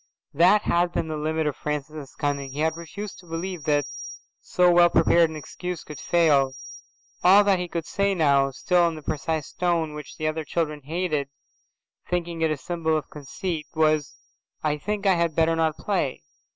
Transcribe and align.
That 0.33 0.63
had 0.63 0.91
been 0.93 1.09
the 1.09 1.15
limit 1.15 1.45
of 1.45 1.55
Francis's 1.55 2.15
cunning. 2.15 2.53
He 2.53 2.61
had 2.61 2.75
refused 2.75 3.19
to 3.19 3.27
believe 3.27 3.65
that 3.65 3.85
so 4.39 4.71
well 4.71 4.89
prepared 4.89 5.29
an 5.29 5.35
excuse 5.35 5.83
could 5.83 5.99
fail. 5.99 6.55
All 7.23 7.43
that 7.43 7.59
he 7.59 7.67
could 7.67 7.85
say 7.85 8.15
now, 8.15 8.49
still 8.49 8.87
in 8.87 8.95
the 8.95 9.03
precise 9.03 9.51
tone 9.53 9.93
which 9.93 10.19
other 10.19 10.43
children 10.43 10.81
hated, 10.85 11.29
thinking 12.09 12.41
it 12.41 12.49
a 12.49 12.57
symbol 12.57 12.97
of 12.97 13.11
conceit, 13.11 13.67
was, 13.75 14.15
"I 14.63 14.79
think 14.79 15.05
I 15.05 15.13
had 15.13 15.35
better 15.35 15.55
not 15.55 15.77
play." 15.77 16.23